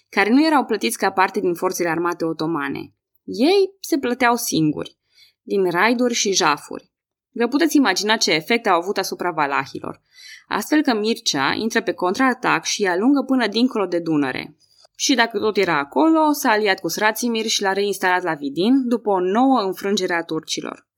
care 0.08 0.30
nu 0.30 0.46
erau 0.46 0.64
plătiți 0.64 0.98
ca 0.98 1.10
parte 1.10 1.40
din 1.40 1.54
forțele 1.54 1.88
armate 1.88 2.24
otomane. 2.24 2.92
Ei 3.30 3.76
se 3.80 3.98
plăteau 3.98 4.36
singuri, 4.36 4.98
din 5.42 5.70
raiduri 5.70 6.14
și 6.14 6.32
jafuri. 6.32 6.92
Vă 7.30 7.46
puteți 7.46 7.76
imagina 7.76 8.16
ce 8.16 8.32
efect 8.32 8.66
au 8.66 8.80
avut 8.80 8.98
asupra 8.98 9.30
valahilor, 9.30 10.02
astfel 10.46 10.82
că 10.82 10.94
Mircea 10.94 11.52
intră 11.52 11.82
pe 11.82 11.92
contraatac 11.92 12.64
și 12.64 12.82
îi 12.82 12.88
alungă 12.88 13.22
până 13.26 13.46
dincolo 13.46 13.86
de 13.86 13.98
Dunăre. 13.98 14.56
Și 14.96 15.14
dacă 15.14 15.38
tot 15.38 15.56
era 15.56 15.78
acolo, 15.78 16.32
s-a 16.32 16.50
aliat 16.50 16.80
cu 16.80 16.88
Srațimir 16.88 17.46
și 17.46 17.62
l-a 17.62 17.72
reinstalat 17.72 18.22
la 18.22 18.34
Vidin 18.34 18.88
după 18.88 19.10
o 19.10 19.20
nouă 19.20 19.60
înfrângere 19.60 20.14
a 20.14 20.22
turcilor. 20.22 20.88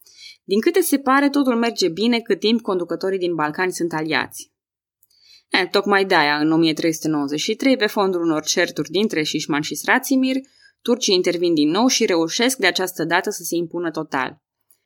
Din 0.45 0.61
câte 0.61 0.81
se 0.81 0.99
pare, 0.99 1.29
totul 1.29 1.57
merge 1.57 1.89
bine 1.89 2.21
cât 2.21 2.41
timp 2.41 2.61
conducătorii 2.61 3.19
din 3.19 3.35
Balcani 3.35 3.73
sunt 3.73 3.93
aliați. 3.93 4.53
E, 5.49 5.67
tocmai 5.67 6.05
de-aia, 6.05 6.39
în 6.39 6.53
1393, 6.53 7.77
pe 7.77 7.87
fondul 7.87 8.23
unor 8.23 8.43
certuri 8.43 8.91
dintre 8.91 9.23
Șișman 9.23 9.61
și 9.61 9.75
Srațimir, 9.75 10.37
turcii 10.83 11.15
intervin 11.15 11.55
din 11.55 11.71
nou 11.71 11.87
și 11.87 12.07
reușesc 12.07 12.57
de 12.57 12.67
această 12.67 13.05
dată 13.05 13.31
să 13.31 13.43
se 13.43 13.57
impună 13.57 13.91
total. 13.91 14.43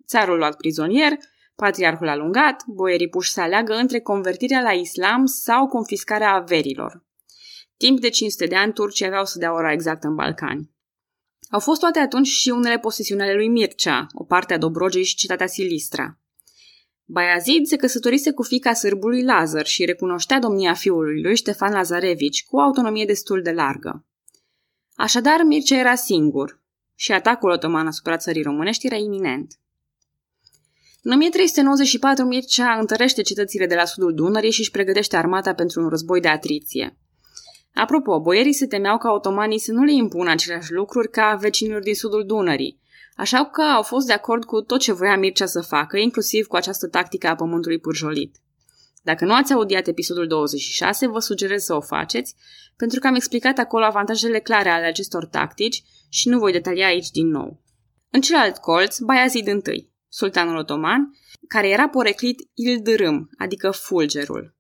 Țarul 0.07 0.39
luat 0.39 0.57
prizonier, 0.57 1.13
patriarhul 1.57 2.09
alungat, 2.09 2.65
boierii 2.67 3.09
puși 3.09 3.33
să 3.33 3.41
aleagă 3.41 3.75
între 3.75 4.01
convertirea 4.01 4.61
la 4.61 4.73
islam 4.73 5.27
sau 5.27 5.67
confiscarea 5.67 6.33
averilor. 6.33 7.05
Timp 7.77 8.01
de 8.01 8.09
500 8.09 8.47
de 8.47 8.57
ani, 8.57 8.73
turcii 8.73 9.07
aveau 9.07 9.25
să 9.25 9.39
dea 9.39 9.55
ora 9.55 9.73
exactă 9.73 10.07
în 10.07 10.15
Balcani. 10.15 10.71
Au 11.51 11.61
fost 11.61 11.81
toate 11.81 11.99
atunci 11.99 12.27
și 12.27 12.49
unele 12.49 12.79
posesiuni 12.79 13.23
ale 13.23 13.35
lui 13.35 13.49
Mircea, 13.49 14.07
o 14.13 14.25
parte 14.25 14.55
a 14.55 14.59
Dobrogei 14.59 15.05
și 15.05 15.15
cetatea 15.15 15.47
Silistra. 15.47 16.19
Baiazid 17.05 17.67
se 17.67 17.77
căsătorise 17.77 18.33
cu 18.33 18.43
fica 18.43 18.73
sârbului 18.73 19.23
Lazar 19.23 19.67
și 19.67 19.85
recunoștea 19.85 20.39
domnia 20.39 20.75
fiului 20.75 21.23
lui 21.23 21.37
Ștefan 21.37 21.73
Lazarevici 21.73 22.45
cu 22.45 22.57
o 22.57 22.61
autonomie 22.61 23.05
destul 23.05 23.43
de 23.43 23.51
largă. 23.51 24.07
Așadar, 24.97 25.43
Mircea 25.43 25.77
era 25.77 25.95
singur 25.95 26.63
și 26.95 27.13
atacul 27.13 27.51
otoman 27.51 27.87
asupra 27.87 28.17
țării 28.17 28.43
românești 28.43 28.87
era 28.87 28.97
iminent. 28.97 29.59
În 31.03 31.13
1394, 31.13 32.25
Mircea 32.25 32.79
întărește 32.79 33.23
cetățile 33.23 33.67
de 33.67 33.75
la 33.75 33.85
sudul 33.85 34.15
Dunării 34.15 34.51
și 34.51 34.61
își 34.61 34.71
pregătește 34.71 35.17
armata 35.17 35.55
pentru 35.55 35.83
un 35.83 35.89
război 35.89 36.21
de 36.21 36.29
atriție. 36.29 36.99
Apropo, 37.75 38.21
boierii 38.21 38.53
se 38.53 38.67
temeau 38.67 38.99
ca 38.99 39.13
otomanii 39.13 39.59
să 39.59 39.73
nu 39.73 39.83
le 39.83 39.93
impună 39.93 40.31
aceleași 40.31 40.73
lucruri 40.73 41.11
ca 41.11 41.35
vecinilor 41.41 41.83
din 41.83 41.95
sudul 41.95 42.27
Dunării, 42.27 42.81
așa 43.17 43.45
că 43.45 43.63
au 43.63 43.83
fost 43.83 44.07
de 44.07 44.13
acord 44.13 44.45
cu 44.45 44.61
tot 44.61 44.81
ce 44.81 44.93
voia 44.93 45.17
Mircea 45.17 45.47
să 45.47 45.61
facă, 45.61 45.97
inclusiv 45.97 46.47
cu 46.47 46.57
această 46.57 46.89
tactică 46.89 47.27
a 47.27 47.35
pământului 47.35 47.79
pârjolit. 47.79 48.37
Dacă 49.05 49.25
nu 49.25 49.35
ați 49.35 49.53
audiat 49.53 49.87
episodul 49.87 50.27
26, 50.27 51.07
vă 51.07 51.19
sugerez 51.19 51.65
să 51.65 51.75
o 51.75 51.81
faceți, 51.81 52.35
pentru 52.77 53.01
că 53.01 53.07
am 53.07 53.15
explicat 53.15 53.59
acolo 53.59 53.85
avantajele 53.85 54.39
clare 54.39 54.69
ale 54.69 54.87
acestor 54.87 55.27
tactici 55.27 55.83
și 56.09 56.29
nu 56.29 56.39
voi 56.39 56.53
detalia 56.53 56.87
aici 56.87 57.11
din 57.11 57.29
nou. 57.29 57.63
În 58.11 58.21
celălalt 58.21 58.57
colț, 58.57 58.99
Bayazid 58.99 59.47
I, 59.47 59.91
sultanul 60.09 60.57
otoman, 60.57 61.19
care 61.49 61.69
era 61.69 61.89
poreclit 61.89 62.51
Ildrâm, 62.55 63.31
adică 63.39 63.71
fulgerul. 63.71 64.57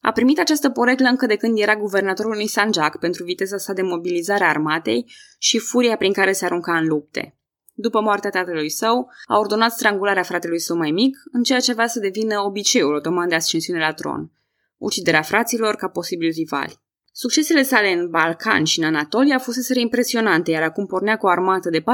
A 0.00 0.12
primit 0.12 0.38
această 0.38 0.70
poreclă 0.70 1.08
încă 1.08 1.26
de 1.26 1.36
când 1.36 1.58
era 1.58 1.76
guvernatorul 1.76 2.32
unui 2.32 2.46
sanjac 2.46 2.98
pentru 2.98 3.24
viteza 3.24 3.56
sa 3.56 3.72
de 3.72 3.82
mobilizare 3.82 4.44
a 4.44 4.48
armatei 4.48 5.12
și 5.38 5.58
furia 5.58 5.96
prin 5.96 6.12
care 6.12 6.32
se 6.32 6.44
arunca 6.44 6.76
în 6.76 6.86
lupte. 6.86 7.36
După 7.82 8.00
moartea 8.00 8.30
tatălui 8.30 8.70
său, 8.70 9.10
a 9.26 9.38
ordonat 9.38 9.72
strangularea 9.72 10.22
fratelui 10.22 10.60
său 10.60 10.76
mai 10.76 10.90
mic, 10.90 11.16
în 11.32 11.42
ceea 11.42 11.60
ce 11.60 11.72
va 11.72 11.86
să 11.86 11.98
devină 11.98 12.40
obiceiul 12.40 12.94
otoman 12.94 13.28
de 13.28 13.34
ascensiune 13.34 13.78
la 13.78 13.92
tron, 13.92 14.30
uciderea 14.76 15.22
fraților 15.22 15.74
ca 15.74 15.88
posibil 15.88 16.30
rivali. 16.30 16.80
Succesele 17.12 17.62
sale 17.62 17.92
în 17.92 18.10
Balcan 18.10 18.64
și 18.64 18.78
în 18.78 18.84
Anatolia 18.84 19.38
fusese 19.38 19.80
impresionante, 19.80 20.50
iar 20.50 20.62
acum 20.62 20.86
pornea 20.86 21.16
cu 21.16 21.26
o 21.26 21.28
armată 21.28 21.70
de 21.70 21.80
40.000 21.80 21.84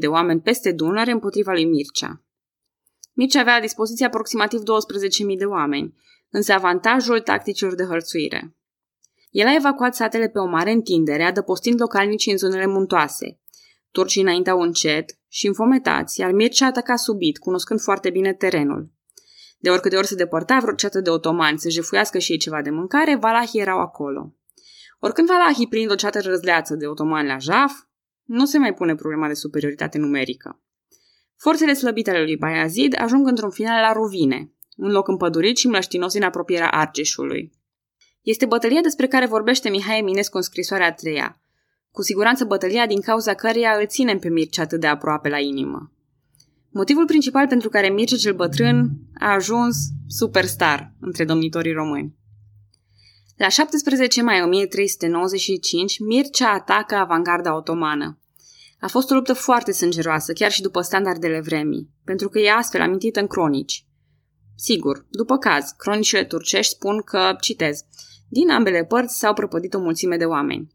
de 0.00 0.06
oameni 0.06 0.40
peste 0.40 0.72
Dunăre 0.72 1.10
împotriva 1.10 1.52
lui 1.52 1.64
Mircea. 1.64 2.22
Mircea 3.12 3.40
avea 3.40 3.54
la 3.54 3.60
dispoziție 3.60 4.06
aproximativ 4.06 4.60
12.000 4.60 4.64
de 5.38 5.44
oameni, 5.44 5.94
însă 6.30 6.52
avantajul 6.52 7.20
tacticilor 7.20 7.74
de 7.74 7.84
hărțuire. 7.84 8.56
El 9.30 9.46
a 9.46 9.54
evacuat 9.54 9.94
satele 9.94 10.28
pe 10.28 10.38
o 10.38 10.46
mare 10.46 10.70
întindere, 10.70 11.22
adăpostind 11.22 11.80
localnicii 11.80 12.32
în 12.32 12.38
zonele 12.38 12.66
muntoase. 12.66 13.38
Turcii 13.94 14.22
înainteau 14.22 14.60
încet 14.60 15.18
și 15.28 15.46
înfometați, 15.46 16.20
iar 16.20 16.32
Mircea 16.32 16.66
ataca 16.66 16.96
subit, 16.96 17.38
cunoscând 17.38 17.80
foarte 17.80 18.10
bine 18.10 18.32
terenul. 18.32 18.92
De 19.58 19.70
oricâte 19.70 19.96
ori 19.96 20.06
se 20.06 20.14
depărta 20.14 20.58
vreo 20.60 20.74
ceată 20.74 21.00
de 21.00 21.10
otomani 21.10 21.58
să 21.58 21.68
jefuiască 21.68 22.18
și 22.18 22.32
ei 22.32 22.38
ceva 22.38 22.62
de 22.62 22.70
mâncare, 22.70 23.16
valahii 23.16 23.60
erau 23.60 23.78
acolo. 23.78 24.34
Oricând 24.98 25.28
valahii 25.28 25.68
prind 25.68 25.90
o 25.90 25.94
ceată 25.94 26.20
răzleață 26.20 26.74
de 26.74 26.86
otomani 26.86 27.28
la 27.28 27.38
Jaf, 27.38 27.72
nu 28.24 28.44
se 28.44 28.58
mai 28.58 28.74
pune 28.74 28.94
problema 28.94 29.26
de 29.26 29.34
superioritate 29.34 29.98
numerică. 29.98 30.62
Forțele 31.36 31.72
slăbite 31.72 32.10
ale 32.10 32.22
lui 32.22 32.36
Bayazid 32.36 33.00
ajung 33.00 33.26
într-un 33.26 33.50
final 33.50 33.80
la 33.80 33.92
Rovine, 33.92 34.52
un 34.76 34.90
loc 34.90 35.08
împădurit 35.08 35.56
și 35.56 35.68
mlăștinos 35.68 36.12
din 36.12 36.22
apropierea 36.22 36.70
Argeșului. 36.70 37.52
Este 38.22 38.46
bătălia 38.46 38.80
despre 38.80 39.06
care 39.06 39.26
vorbește 39.26 39.68
Mihai 39.68 39.98
Eminescu 39.98 40.36
în 40.36 40.42
scrisoarea 40.42 40.86
a 40.86 40.92
treia. 40.92 41.38
Cu 41.94 42.02
siguranță 42.02 42.44
bătălia 42.44 42.86
din 42.86 43.00
cauza 43.00 43.34
căreia 43.34 43.76
îl 43.80 43.86
ținem 43.86 44.18
pe 44.18 44.28
Mircea 44.28 44.62
atât 44.62 44.80
de 44.80 44.86
aproape 44.86 45.28
la 45.28 45.38
inimă. 45.38 45.92
Motivul 46.70 47.04
principal 47.04 47.46
pentru 47.46 47.68
care 47.68 47.88
Mircea 47.88 48.16
cel 48.16 48.34
bătrân 48.34 48.90
a 49.18 49.32
ajuns 49.32 49.76
superstar 50.06 50.94
între 51.00 51.24
domnitorii 51.24 51.72
români. 51.72 52.14
La 53.36 53.48
17 53.48 54.22
mai 54.22 54.42
1395, 54.42 55.98
Mircea 55.98 56.52
atacă 56.52 56.94
avangarda 56.94 57.56
otomană. 57.56 58.18
A 58.80 58.88
fost 58.88 59.10
o 59.10 59.14
luptă 59.14 59.32
foarte 59.32 59.72
sângeroasă, 59.72 60.32
chiar 60.32 60.50
și 60.50 60.62
după 60.62 60.80
standardele 60.80 61.40
vremii, 61.40 61.90
pentru 62.04 62.28
că 62.28 62.38
e 62.38 62.52
astfel 62.52 62.80
amintită 62.80 63.20
în 63.20 63.26
cronici. 63.26 63.86
Sigur, 64.56 65.06
după 65.10 65.36
caz, 65.36 65.70
cronicile 65.76 66.24
turcești 66.24 66.72
spun 66.72 67.02
că, 67.02 67.36
citez, 67.40 67.80
din 68.28 68.50
ambele 68.50 68.84
părți 68.84 69.18
s-au 69.18 69.34
prăpădit 69.34 69.74
o 69.74 69.78
mulțime 69.78 70.16
de 70.16 70.24
oameni. 70.24 70.72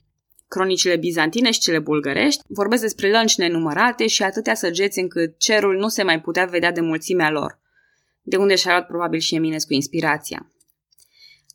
Cronicile 0.49 0.95
bizantine 0.95 1.51
și 1.51 1.59
cele 1.59 1.79
bulgărești 1.79 2.43
vorbesc 2.47 2.81
despre 2.81 3.11
lănci 3.11 3.37
nenumărate 3.37 4.07
și 4.07 4.23
atâtea 4.23 4.55
săgeți 4.55 4.99
încât 4.99 5.37
cerul 5.37 5.77
nu 5.77 5.87
se 5.87 6.03
mai 6.03 6.21
putea 6.21 6.45
vedea 6.45 6.71
de 6.71 6.81
mulțimea 6.81 7.29
lor, 7.29 7.59
de 8.21 8.37
unde 8.37 8.55
și-a 8.55 8.71
luat 8.71 8.87
probabil 8.87 9.19
și 9.19 9.35
Eminescu 9.35 9.73
inspirația. 9.73 10.51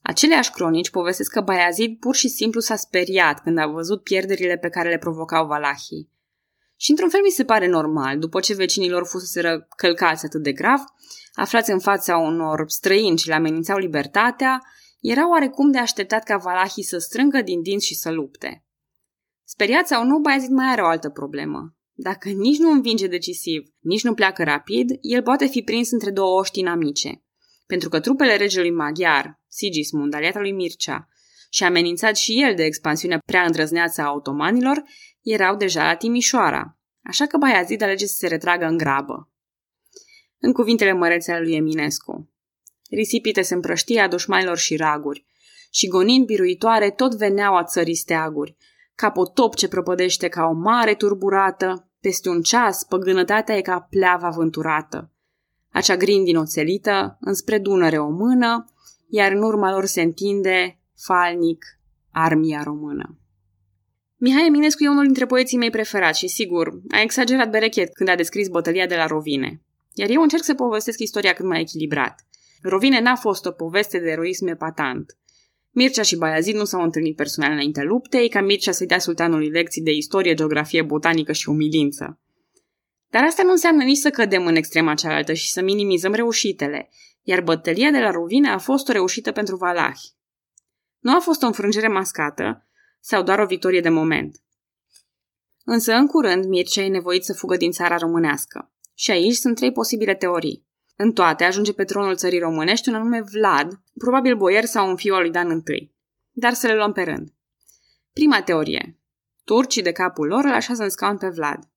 Aceleași 0.02 0.50
cronici 0.50 0.90
povestesc 0.90 1.30
că 1.30 1.40
Bayazid 1.40 1.98
pur 1.98 2.14
și 2.14 2.28
simplu 2.28 2.60
s-a 2.60 2.76
speriat 2.76 3.42
când 3.42 3.58
a 3.58 3.66
văzut 3.66 4.02
pierderile 4.02 4.56
pe 4.56 4.68
care 4.68 4.88
le 4.88 4.98
provocau 4.98 5.46
valahii. 5.46 6.10
Și 6.76 6.90
într-un 6.90 7.08
fel 7.08 7.20
mi 7.22 7.30
se 7.30 7.44
pare 7.44 7.66
normal, 7.66 8.18
după 8.18 8.40
ce 8.40 8.54
vecinilor 8.54 9.06
fusese 9.06 9.66
călcați 9.76 10.24
atât 10.24 10.42
de 10.42 10.52
grav, 10.52 10.80
aflați 11.32 11.70
în 11.70 11.78
fața 11.78 12.16
unor 12.16 12.64
străini 12.66 13.18
și 13.18 13.28
le 13.28 13.34
amenințau 13.34 13.78
libertatea, 13.78 14.62
era 15.00 15.28
oarecum 15.28 15.70
de 15.70 15.78
așteptat 15.78 16.24
ca 16.24 16.36
valahii 16.36 16.82
să 16.82 16.98
strângă 16.98 17.42
din 17.42 17.62
dinți 17.62 17.86
și 17.86 17.94
să 17.94 18.10
lupte. 18.10 18.63
Speriat 19.44 19.86
sau 19.86 20.04
nu, 20.04 20.18
Bayezid 20.18 20.50
mai 20.50 20.66
are 20.66 20.82
o 20.82 20.86
altă 20.86 21.08
problemă. 21.08 21.76
Dacă 21.92 22.28
nici 22.28 22.58
nu 22.58 22.70
învinge 22.70 23.06
decisiv, 23.06 23.62
nici 23.80 24.02
nu 24.02 24.14
pleacă 24.14 24.44
rapid, 24.44 24.90
el 25.00 25.22
poate 25.22 25.46
fi 25.46 25.62
prins 25.62 25.90
între 25.90 26.10
două 26.10 26.38
oști 26.38 26.58
inamice. 26.58 27.24
Pentru 27.66 27.88
că 27.88 28.00
trupele 28.00 28.36
regelui 28.36 28.70
maghiar, 28.70 29.40
Sigismund, 29.48 30.14
aliata 30.14 30.40
lui 30.40 30.52
Mircea, 30.52 31.08
și 31.50 31.64
amenințat 31.64 32.16
și 32.16 32.42
el 32.42 32.54
de 32.54 32.64
expansiunea 32.64 33.22
prea 33.26 33.42
îndrăzneață 33.42 34.02
a 34.02 34.12
otomanilor, 34.12 34.82
erau 35.22 35.56
deja 35.56 35.84
la 35.84 35.96
Timișoara, 35.96 36.78
așa 37.02 37.26
că 37.26 37.36
Bayazid 37.36 37.82
alege 37.82 38.06
să 38.06 38.16
se 38.16 38.26
retragă 38.26 38.64
în 38.64 38.76
grabă 38.76 39.28
în 40.44 40.52
cuvintele 40.52 40.92
mărețe 40.92 41.32
ale 41.32 41.42
lui 41.42 41.54
Eminescu. 41.54 42.32
Risipite 42.90 43.42
se 43.42 43.54
împrăștia 43.54 44.08
dușmanilor 44.08 44.58
și 44.58 44.76
raguri, 44.76 45.26
și 45.70 45.88
gonind 45.88 46.26
biruitoare 46.26 46.90
tot 46.90 47.14
veneau 47.14 47.56
a 47.56 47.64
țării 47.64 47.94
steaguri, 47.94 48.56
ca 48.94 49.10
potop 49.10 49.54
ce 49.54 49.68
prăpădește 49.68 50.28
ca 50.28 50.44
o 50.44 50.52
mare 50.52 50.94
turburată, 50.94 51.88
peste 52.00 52.28
un 52.28 52.40
ceas 52.40 52.84
păgânătatea 52.84 53.56
e 53.56 53.60
ca 53.60 53.86
pleava 53.90 54.28
vânturată. 54.28 55.10
Acea 55.72 55.96
grindin 55.96 56.36
oțelită, 56.36 57.16
înspre 57.20 57.58
Dunăre 57.58 57.98
o 57.98 58.08
mână, 58.08 58.64
iar 59.08 59.32
în 59.32 59.42
urma 59.42 59.70
lor 59.70 59.84
se 59.84 60.02
întinde, 60.02 60.80
falnic, 60.96 61.64
armia 62.12 62.62
română. 62.62 63.18
Mihai 64.16 64.46
Eminescu 64.46 64.84
e 64.84 64.88
unul 64.88 65.04
dintre 65.04 65.26
poeții 65.26 65.58
mei 65.58 65.70
preferați 65.70 66.18
și, 66.18 66.28
sigur, 66.28 66.80
a 66.90 67.00
exagerat 67.00 67.50
berechet 67.50 67.92
când 67.92 68.08
a 68.08 68.14
descris 68.14 68.48
bătălia 68.48 68.86
de 68.86 68.96
la 68.96 69.06
Rovine. 69.06 69.62
Iar 69.92 70.08
eu 70.08 70.22
încerc 70.22 70.42
să 70.42 70.54
povestesc 70.54 70.98
istoria 70.98 71.32
cât 71.32 71.44
mai 71.44 71.60
echilibrat. 71.60 72.26
Rovine 72.62 73.00
n-a 73.00 73.16
fost 73.16 73.46
o 73.46 73.50
poveste 73.50 73.98
de 73.98 74.10
eroism 74.10 74.46
epatant. 74.46 75.18
Mircea 75.74 76.02
și 76.02 76.16
Baiazid 76.16 76.54
nu 76.54 76.64
s-au 76.64 76.82
întâlnit 76.82 77.16
personal 77.16 77.52
înainte 77.52 77.82
luptei, 77.82 78.28
ca 78.28 78.40
Mircea 78.40 78.72
să-i 78.72 78.86
dea 78.86 78.98
sultanului 78.98 79.48
lecții 79.48 79.82
de 79.82 79.90
istorie, 79.90 80.34
geografie, 80.34 80.82
botanică 80.82 81.32
și 81.32 81.48
umilință. 81.48 82.20
Dar 83.10 83.24
asta 83.24 83.42
nu 83.42 83.50
înseamnă 83.50 83.84
nici 83.84 83.96
să 83.96 84.10
cădem 84.10 84.46
în 84.46 84.54
extrema 84.54 84.94
cealaltă 84.94 85.32
și 85.32 85.50
să 85.50 85.62
minimizăm 85.62 86.12
reușitele, 86.12 86.90
iar 87.22 87.40
bătălia 87.40 87.90
de 87.90 87.98
la 87.98 88.10
Rovine 88.10 88.48
a 88.48 88.58
fost 88.58 88.88
o 88.88 88.92
reușită 88.92 89.32
pentru 89.32 89.56
valahi. 89.56 90.12
Nu 90.98 91.16
a 91.16 91.20
fost 91.20 91.42
o 91.42 91.46
înfrângere 91.46 91.88
mascată 91.88 92.66
sau 93.00 93.22
doar 93.22 93.38
o 93.38 93.46
victorie 93.46 93.80
de 93.80 93.88
moment. 93.88 94.42
Însă, 95.64 95.92
în 95.92 96.06
curând, 96.06 96.44
Mircea 96.44 96.82
e 96.82 96.88
nevoit 96.88 97.24
să 97.24 97.32
fugă 97.32 97.56
din 97.56 97.70
țara 97.70 97.96
românească. 97.96 98.72
Și 98.94 99.10
aici 99.10 99.34
sunt 99.34 99.56
trei 99.56 99.72
posibile 99.72 100.14
teorii. 100.14 100.66
În 100.96 101.12
toate 101.12 101.44
ajunge 101.44 101.72
pe 101.72 101.84
tronul 101.84 102.16
țării 102.16 102.38
românești 102.38 102.88
un 102.88 102.94
anume 102.94 103.22
Vlad, 103.22 103.80
probabil 103.98 104.36
boier 104.36 104.64
sau 104.64 104.88
un 104.88 104.96
fiu 104.96 105.14
al 105.14 105.20
lui 105.20 105.30
Dan 105.30 105.62
I. 105.66 105.92
Dar 106.30 106.52
să 106.52 106.66
le 106.66 106.74
luăm 106.74 106.92
pe 106.92 107.02
rând. 107.02 107.32
Prima 108.12 108.42
teorie. 108.42 108.98
Turcii 109.44 109.82
de 109.82 109.92
capul 109.92 110.26
lor 110.26 110.44
îl 110.44 110.52
așează 110.52 110.82
în 110.82 110.88
scaun 110.88 111.18
pe 111.18 111.28
Vlad. 111.28 111.68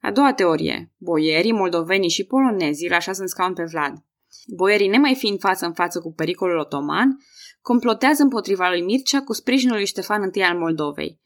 A 0.00 0.12
doua 0.12 0.32
teorie. 0.32 0.92
Boierii, 0.96 1.52
moldovenii 1.52 2.10
și 2.10 2.24
polonezii 2.24 2.86
îl 2.86 2.94
așează 2.94 3.20
în 3.22 3.28
scaun 3.28 3.54
pe 3.54 3.64
Vlad. 3.64 4.04
Boierii, 4.46 4.88
nemai 4.88 5.14
fiind 5.14 5.40
față 5.40 5.66
în 5.66 5.72
față 5.72 6.00
cu 6.00 6.12
pericolul 6.12 6.58
otoman, 6.58 7.18
complotează 7.60 8.22
împotriva 8.22 8.68
lui 8.68 8.82
Mircea 8.82 9.22
cu 9.22 9.32
sprijinul 9.32 9.76
lui 9.76 9.86
Ștefan 9.86 10.30
I 10.32 10.42
al 10.42 10.58
Moldovei. 10.58 11.20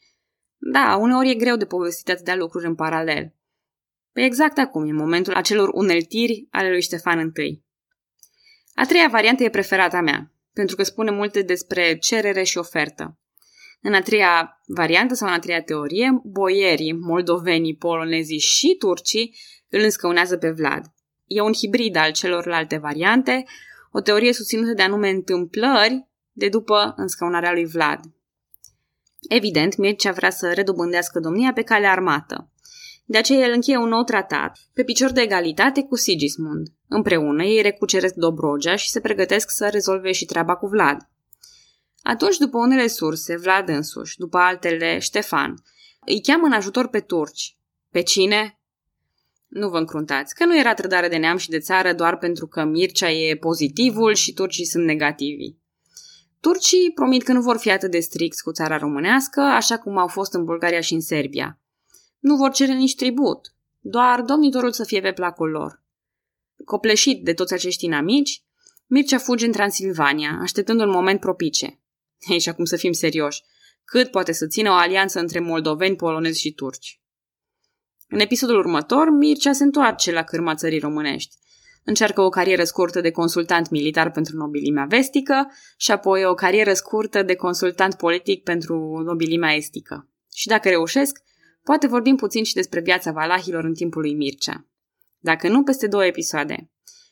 Da, 0.56 0.96
uneori 1.00 1.30
e 1.30 1.34
greu 1.34 1.56
de 1.56 1.64
povestit 1.66 2.08
atâtea 2.08 2.36
lucruri 2.36 2.66
în 2.66 2.74
paralel. 2.74 3.34
Pe 4.12 4.24
exact 4.24 4.58
acum 4.58 4.88
e 4.88 4.92
momentul 4.92 5.34
acelor 5.34 5.68
uneltiri 5.72 6.46
ale 6.50 6.70
lui 6.70 6.82
Ștefan 6.82 7.32
I. 7.36 7.62
A 8.74 8.84
treia 8.84 9.08
variantă 9.08 9.44
e 9.44 9.50
preferata 9.50 10.00
mea, 10.00 10.32
pentru 10.52 10.76
că 10.76 10.82
spune 10.82 11.10
multe 11.10 11.42
despre 11.42 11.98
cerere 11.98 12.42
și 12.42 12.58
ofertă. 12.58 13.18
În 13.80 13.94
a 13.94 14.00
treia 14.00 14.62
variantă 14.66 15.14
sau 15.14 15.28
în 15.28 15.34
a 15.34 15.38
treia 15.38 15.62
teorie, 15.62 16.20
boierii, 16.24 16.92
moldovenii, 16.92 17.76
polonezii 17.76 18.38
și 18.38 18.76
turcii 18.78 19.36
îl 19.68 19.80
înscăunează 19.80 20.36
pe 20.36 20.50
Vlad. 20.50 20.84
E 21.26 21.40
un 21.40 21.52
hibrid 21.52 21.96
al 21.96 22.12
celorlalte 22.12 22.76
variante, 22.76 23.44
o 23.92 24.00
teorie 24.00 24.32
susținută 24.32 24.72
de 24.72 24.82
anume 24.82 25.08
întâmplări 25.08 26.08
de 26.32 26.48
după 26.48 26.92
înscăunarea 26.96 27.52
lui 27.52 27.66
Vlad. 27.66 28.00
Evident, 29.28 29.76
Mircea 29.76 30.12
vrea 30.12 30.30
să 30.30 30.52
redobândească 30.52 31.20
domnia 31.20 31.52
pe 31.52 31.62
cale 31.62 31.86
armată. 31.86 32.50
De 33.10 33.18
aceea 33.18 33.46
el 33.46 33.52
încheie 33.52 33.76
un 33.76 33.88
nou 33.88 34.02
tratat, 34.02 34.58
pe 34.72 34.84
picior 34.84 35.10
de 35.10 35.20
egalitate 35.20 35.82
cu 35.82 35.96
Sigismund. 35.96 36.68
Împreună 36.88 37.44
ei 37.44 37.62
recuceresc 37.62 38.14
Dobrogea 38.14 38.76
și 38.76 38.88
se 38.88 39.00
pregătesc 39.00 39.50
să 39.50 39.68
rezolve 39.68 40.12
și 40.12 40.24
treaba 40.24 40.56
cu 40.56 40.66
Vlad. 40.66 41.08
Atunci, 42.02 42.36
după 42.36 42.58
unele 42.58 42.86
surse, 42.86 43.36
Vlad 43.36 43.68
însuși, 43.68 44.18
după 44.18 44.38
altele, 44.38 44.98
Ștefan, 44.98 45.54
îi 46.06 46.22
cheamă 46.22 46.46
în 46.46 46.52
ajutor 46.52 46.88
pe 46.88 47.00
turci. 47.00 47.56
Pe 47.90 48.02
cine? 48.02 48.60
Nu 49.46 49.68
vă 49.68 49.78
încruntați, 49.78 50.34
că 50.34 50.44
nu 50.44 50.58
era 50.58 50.74
trădare 50.74 51.08
de 51.08 51.16
neam 51.16 51.36
și 51.36 51.48
de 51.48 51.58
țară 51.58 51.92
doar 51.92 52.16
pentru 52.16 52.46
că 52.46 52.64
Mircea 52.64 53.10
e 53.10 53.36
pozitivul 53.36 54.14
și 54.14 54.32
turcii 54.32 54.66
sunt 54.66 54.84
negativi. 54.84 55.54
Turcii 56.40 56.92
promit 56.94 57.22
că 57.22 57.32
nu 57.32 57.40
vor 57.40 57.58
fi 57.58 57.70
atât 57.70 57.90
de 57.90 58.00
stricți 58.00 58.42
cu 58.42 58.52
țara 58.52 58.76
românească, 58.76 59.40
așa 59.40 59.78
cum 59.78 59.98
au 59.98 60.06
fost 60.06 60.34
în 60.34 60.44
Bulgaria 60.44 60.80
și 60.80 60.94
în 60.94 61.00
Serbia. 61.00 61.57
Nu 62.18 62.36
vor 62.36 62.52
cere 62.52 62.72
nici 62.72 62.94
tribut, 62.94 63.54
doar 63.80 64.22
domnitorul 64.22 64.72
să 64.72 64.84
fie 64.84 65.00
pe 65.00 65.12
placul 65.12 65.50
lor. 65.50 65.82
Copleșit 66.64 67.24
de 67.24 67.32
toți 67.32 67.54
acești 67.54 67.84
inamici, 67.84 68.42
Mircea 68.86 69.18
fuge 69.18 69.46
în 69.46 69.52
Transilvania, 69.52 70.38
așteptând 70.40 70.80
un 70.80 70.90
moment 70.90 71.20
propice. 71.20 71.80
Ei, 72.18 72.40
și 72.40 72.48
acum 72.48 72.64
să 72.64 72.76
fim 72.76 72.92
serioși, 72.92 73.42
cât 73.84 74.10
poate 74.10 74.32
să 74.32 74.46
țină 74.46 74.70
o 74.70 74.72
alianță 74.72 75.18
între 75.18 75.40
moldoveni, 75.40 75.96
polonezi 75.96 76.40
și 76.40 76.52
turci? 76.52 77.00
În 78.08 78.18
episodul 78.18 78.58
următor, 78.58 79.10
Mircea 79.10 79.52
se 79.52 79.62
întoarce 79.62 80.12
la 80.12 80.22
cârma 80.22 80.54
țării 80.54 80.78
românești. 80.78 81.36
Încearcă 81.84 82.20
o 82.20 82.28
carieră 82.28 82.64
scurtă 82.64 83.00
de 83.00 83.10
consultant 83.10 83.70
militar 83.70 84.10
pentru 84.10 84.36
nobilimea 84.36 84.84
vestică 84.84 85.52
și 85.76 85.90
apoi 85.90 86.24
o 86.24 86.34
carieră 86.34 86.72
scurtă 86.72 87.22
de 87.22 87.34
consultant 87.34 87.94
politic 87.94 88.42
pentru 88.42 89.02
nobilimea 89.04 89.54
estică. 89.54 90.08
Și 90.34 90.46
dacă 90.46 90.68
reușesc, 90.68 91.18
poate 91.68 91.86
vorbim 91.86 92.16
puțin 92.16 92.44
și 92.44 92.54
despre 92.54 92.80
viața 92.80 93.12
valahilor 93.12 93.64
în 93.64 93.74
timpul 93.74 94.00
lui 94.00 94.14
Mircea. 94.14 94.66
Dacă 95.18 95.48
nu, 95.48 95.62
peste 95.62 95.86
două 95.86 96.04
episoade. 96.04 96.70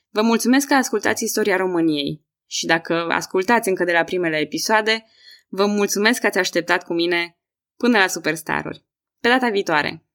Vă 0.08 0.22
mulțumesc 0.22 0.66
că 0.66 0.74
ascultați 0.74 1.24
istoria 1.24 1.56
României 1.56 2.24
și 2.46 2.66
dacă 2.66 3.06
ascultați 3.10 3.68
încă 3.68 3.84
de 3.84 3.92
la 3.92 4.04
primele 4.04 4.36
episoade, 4.36 5.04
vă 5.48 5.66
mulțumesc 5.66 6.20
că 6.20 6.26
ați 6.26 6.38
așteptat 6.38 6.84
cu 6.84 6.92
mine 6.92 7.38
până 7.76 7.98
la 7.98 8.06
Superstaruri. 8.06 8.84
Pe 9.20 9.28
data 9.28 9.48
viitoare! 9.48 10.05